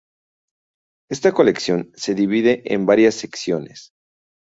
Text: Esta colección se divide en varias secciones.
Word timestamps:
Esta 1.11 1.31
colección 1.31 1.91
se 1.93 2.15
divide 2.15 2.63
en 2.73 2.87
varias 2.87 3.13
secciones. 3.13 3.91